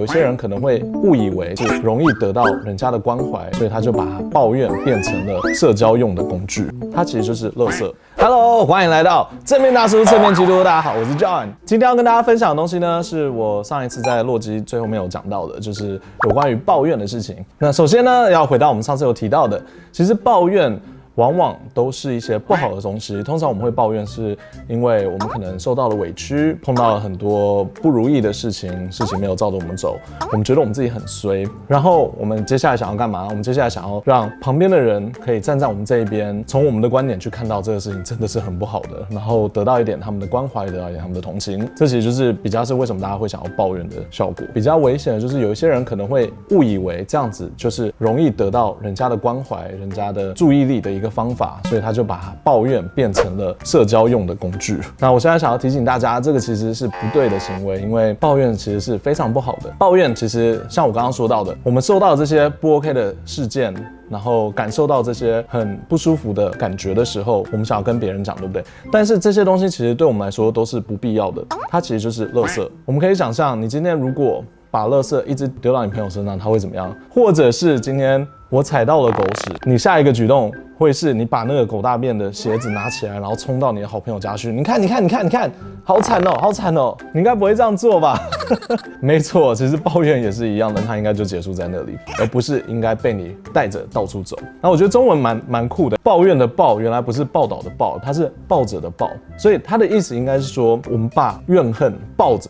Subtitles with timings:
[0.00, 6.70] 有些人可能会误以为是容易得到人家的关怀，所以他就把抱怨变成了社交用的工具。
[6.90, 7.92] 它其实就是垃圾。
[8.16, 10.64] Hello，欢迎来到正面大叔侧面基督。
[10.64, 11.48] 大家好，我是 John。
[11.66, 17.36] 今天要跟大家分享的东西呢，是我上一次在洛基最后没有讲到的，就是有关于抱怨的事情。
[17.58, 19.62] 那首先呢，要回到我们上次有提到的，
[19.92, 20.80] 其实抱怨。
[21.20, 23.22] 往往都是一些不好的东西。
[23.22, 24.34] 通常我们会抱怨，是
[24.66, 29.98] 因为我们可能受到了委屈，碰到了很多不如意的事情，事情没有照着我们走，
[30.32, 31.46] 我们觉得我们自己很衰。
[31.68, 33.26] 然后我们接下来想要干嘛？
[33.28, 41.68] 我们接下来想要让旁边的人可以站在我们这一边，从我们的观点去看到这个事情真的是很不好的，然后得到一点他们的关怀，得到一点他们的同情。
[41.76, 44.46] 这其实就是比较是为什么大家会想要抱怨的效果。
[44.54, 54.78] 比较危险的就是有一些人可能会误以为这样子就是容易得到人家的关怀，人家的注意力的一个方法，所以他就把抱怨变成了社交用的工具。
[54.98, 59.70] 那我现在想要提醒大家，这个其实是不对的行为，因为抱怨其实是非常不好的。
[59.78, 63.74] 抱怨其实像我刚刚说到的，我们受到这些不 OK 的事件，
[64.08, 68.64] 然后感受到这些很不舒服的感觉的时候，我们想要跟别人讲，对不对？
[68.92, 72.66] 但是这些东西其实对我们来说都是不必要的，它其实就是垃圾。
[72.84, 76.94] 我们可以想象，你今天如果把垃圾一直丢到你朋友身上，他会怎么样？
[77.08, 84.50] 或者是今天我踩到了狗屎，你下一个举动会是你把那个狗大便的鞋子拿起来，然后冲到你的好朋友家去？
[84.50, 85.50] 你看，你看，你看，你看，
[85.84, 86.96] 好惨哦，好惨哦！
[87.12, 88.18] 你应该不会这样做吧？
[88.98, 94.38] 没错，其实抱怨也是一样的，它应该就结束在那里，而不是应该被你带着到处走。
[94.62, 102.48] 那我觉得中文蛮蛮酷的，抱怨的抱原来不是报道的报，它是抱着的抱，所以它的意思应该是说我们把怨恨抱着。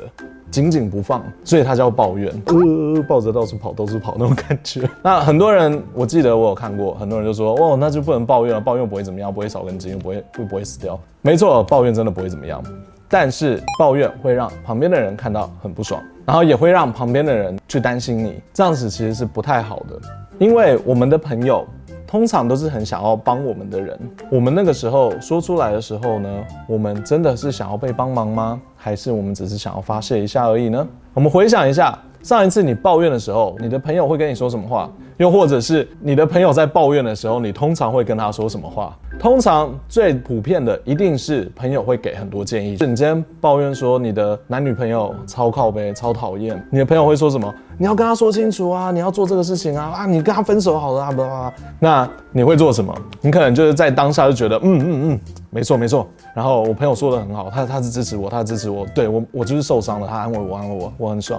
[0.50, 4.88] 紧紧不放，所以他叫抱怨，呃，抱着到处跑，到处跑那种感觉。
[5.02, 10.98] 那很多人，我记得我有看过，很多人就说，哦，那就不能抱怨了，抱怨不会怎么样，不会少根筋，又不会会不会死掉。
[11.22, 12.62] 没错，抱怨真的不会怎么样，
[13.08, 20.00] 但是抱怨会让旁边的人看到很不爽，然后也会让旁边的人去担心你，这样子其实是不太好的，
[20.38, 21.66] 因为我们的朋友。
[22.10, 23.96] 通常都是很想要帮我们的人，
[24.32, 28.60] 我们那个时候说出来的时候呢，我们真的是想要被帮忙吗？
[28.74, 30.84] 还是我们只是想要发泄一下而已呢？
[31.14, 34.90] 我们回想一下，上一次你抱怨的时候，你的朋友会跟你说什么话？
[35.18, 38.98] 又或者是你的朋友在抱怨的时候，你通常会跟他说什么话？
[39.20, 42.74] 通常最普遍的一定是朋友会给很多建议。
[42.78, 47.54] 就你今天抱怨说你的男女朋友超靠背、超讨厌，你的朋友会说什么？
[47.76, 52.94] 你要跟他说清楚啊，你要做这个事情啊啊，你跟他分手好了啊，不啊，那你会做什么？
[53.20, 55.20] 你可能就是在当下就觉得嗯嗯嗯，
[55.50, 56.08] 没错没错。
[56.34, 61.38] 然后我朋友说的很好，他他是支持我，他支持我，对我我就是受伤了，他安慰我安慰我，我很爽。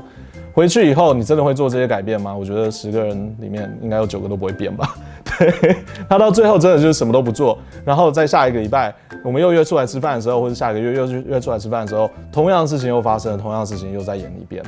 [0.53, 2.35] 回去以后，你真的会做这些改变吗？
[2.35, 4.95] 我觉得十个人里面应该有九个都不会变吧。
[5.37, 5.77] 对，
[6.09, 8.93] 他到最后真的就是什么都不做，然后在下一个礼拜，
[9.23, 14.63] 我们又约出来吃饭的时候，或者下个月又约出来吃饭的时候，同样的事情又发生了，同样的事情又在演一遍。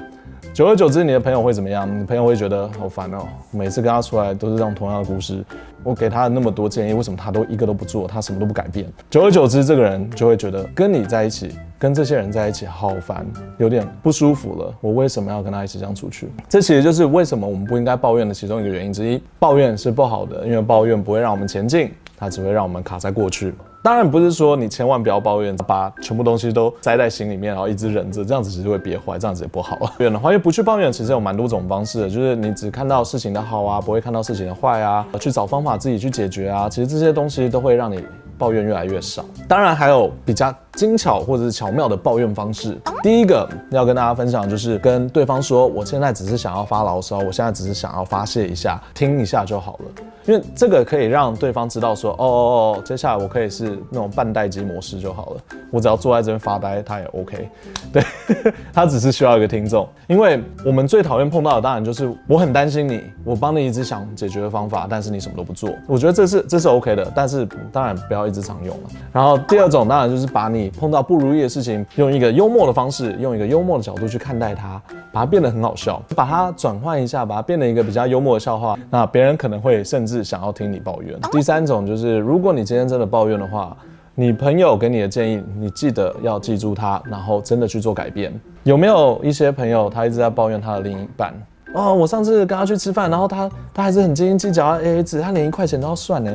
[0.53, 1.89] 久而久之，你的朋友会怎么样？
[1.99, 5.43] 你朋友会觉得好烦哦，每次跟他出来都是这种同样的故事。
[5.83, 8.07] 我给他那么多建议，为什么他都一个都不做？
[8.07, 8.85] 他什么都不改变。
[9.09, 13.27] 久而久之，这个人就会觉得跟你在一起，跟这些人在一起好烦，
[13.57, 14.73] 有点不舒服了。
[14.79, 16.29] 我为什么要跟他一起这样出去？
[16.47, 19.21] 这其实就是为什么我们不应该抱怨的其中一个原因之一。
[19.37, 23.53] 抱怨是不好的，因为抱怨不会让我们前进，它只会让我们卡在过去。
[23.83, 29.75] 当然不是说你千万不要抱怨，把全部东西都塞在心里面，然后一直忍着，这样子其实会憋坏，这样子也不好。
[29.75, 38.01] 抱怨的话，因为不去抱怨，其实有蛮多种方式的，就是你只看到事情的好啊，不会看到事情的坏啊，去找方法自己去解决啊，其实这些东西都会让你
[38.37, 39.25] 抱怨越来越少。
[39.49, 42.77] 当然还有比较精巧或者是巧妙的抱怨方式。
[43.01, 50.03] 第一个要跟大家分享，就是跟对方说，我现在只是想要发牢骚，我现在只是想要发泄一下，听一下就好了。
[50.25, 57.49] 因为这个可以让对方知道说，哦哦哦，接下来我可以是那种半待机模式就好了，我只要坐在这边发呆，他也 OK。
[57.91, 58.03] 对，
[58.71, 59.85] 他只是需要一个听众。
[60.07, 65.69] 因为我们最讨厌碰到的，当然就是我很担心你，我帮你一直想解决的方法，但是你什么都不做。
[65.87, 68.89] 我觉得这是这是 OK 的，但是当然不要一直常用了。
[69.11, 74.81] 然后第二种当然就是把你碰到不如意的事情，用一个幽默的方式，用一个幽默的角度去看待它，
[75.11, 80.23] 把它变得很好笑，把它转换一下，把它变成一个比较幽默的笑话，那别人可能会甚至。
[80.23, 81.19] 想要听你抱怨。
[81.31, 83.75] 第三种就是，如果你今天真的抱怨的话，
[84.15, 88.33] 你朋友给你的建议，你记得要记住他，然后真的去做改变。
[88.63, 91.33] 有没有一些朋友，他一直在抱怨他的另一半？
[91.73, 96.33] 哦，我上次跟他去吃饭，然后他他还是很斤斤计较啊，AA 制，他连一块钱都要算呢。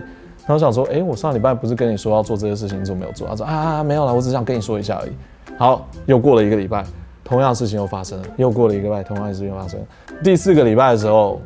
[0.48, 3.28] 然后想说，哎，我上礼拜不是跟你说要做这些事情，你怎么没有做？
[3.28, 5.10] 他说啊啊，没有啦，我只想跟你说一下而已。
[5.56, 6.84] 好，又过了一个礼拜，
[7.22, 8.28] 同样的事情又发生了。
[8.36, 9.78] 又过了一个礼拜，同样的事情又发生。
[10.24, 11.40] 第四个礼拜的时候。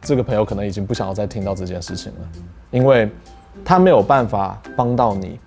[0.00, 2.18] 这个朋友可能已经不想要再听到这件事情了，
[2.70, 3.10] 因为
[3.64, 5.40] 他没有办法帮到你，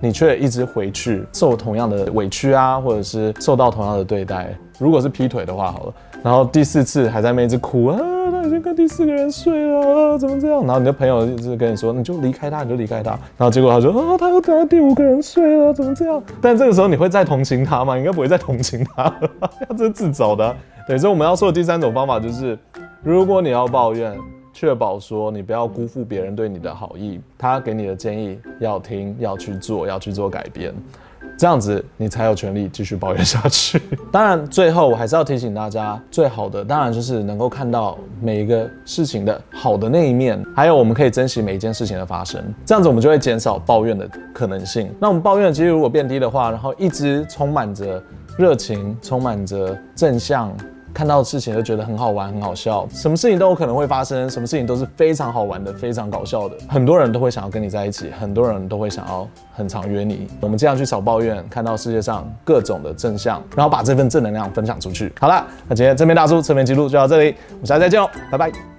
[0.00, 4.56] 你却一直回去受同样的委屈啊，或者是受到同样的对待。
[4.78, 7.98] 如果是劈腿的话，好了，然后第四次还在那边一直哭啊，
[8.30, 10.60] 他已经跟第四个人睡了，怎么这样？
[10.64, 13.10] 然后你的朋友一直跟你说，你就离开他，你就离开他。
[13.36, 16.22] 然后结果他说啊，他又跟第五个人睡了，怎么这样？
[16.40, 17.96] 但这个时候你会再同情他吗？
[17.96, 20.56] 应该不会再同情他了，他这是自找的，啊。
[20.86, 22.58] 对，所以我们要说的第三种方法就是，
[23.02, 24.16] 如果你要抱怨，
[24.52, 30.74] 确保说你不要辜负别人对你的好意，他给你的建议要听，要去做，要去做改变。
[31.36, 33.80] 这样子你才有权利继续抱怨下去。
[34.10, 42.42] 当然，最后我还是要提醒大家，最好的当然就是能够看到每一个事情的好的那一面，还有我们可以珍惜每一件事情的发生。
[42.64, 44.92] 这样子我们就会减少抱怨的可能性。
[44.98, 48.02] 那我们抱怨的几率如果变低的话，然后一直充满着
[48.36, 50.52] 热情，充满着正向。
[50.92, 56.56] 看到的事情就觉得很好玩、很好笑，什么事情都有可能会发生，什么事情都是非常好玩的、非常搞笑的。
[56.68, 60.26] 很多人都会想要跟你在一起，很多人都会想要很常约你。
[60.40, 65.12] 我们这样去少抱怨，看到世界上各种的正向，然后把这份正能量分享出去。
[65.20, 68.77] 好了，那今天正面大叔侧面记录就到这里，我们下次再见哦，拜拜。